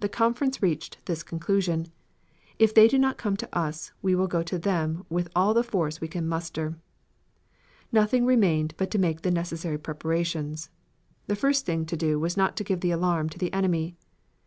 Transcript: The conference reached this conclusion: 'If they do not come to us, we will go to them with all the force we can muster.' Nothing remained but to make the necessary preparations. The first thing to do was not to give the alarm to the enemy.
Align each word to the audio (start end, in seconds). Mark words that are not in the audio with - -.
The 0.00 0.08
conference 0.08 0.62
reached 0.62 0.96
this 1.04 1.22
conclusion: 1.22 1.88
'If 2.58 2.72
they 2.74 2.88
do 2.88 2.98
not 2.98 3.18
come 3.18 3.36
to 3.36 3.54
us, 3.54 3.92
we 4.00 4.14
will 4.14 4.26
go 4.26 4.42
to 4.42 4.56
them 4.58 5.04
with 5.10 5.28
all 5.36 5.52
the 5.52 5.62
force 5.62 6.00
we 6.00 6.08
can 6.08 6.26
muster.' 6.26 6.78
Nothing 7.92 8.24
remained 8.24 8.72
but 8.78 8.90
to 8.92 8.98
make 8.98 9.20
the 9.20 9.30
necessary 9.30 9.76
preparations. 9.76 10.70
The 11.26 11.36
first 11.36 11.66
thing 11.66 11.84
to 11.84 11.98
do 11.98 12.18
was 12.18 12.34
not 12.34 12.56
to 12.56 12.64
give 12.64 12.80
the 12.80 12.92
alarm 12.92 13.28
to 13.28 13.38
the 13.38 13.52
enemy. 13.52 13.94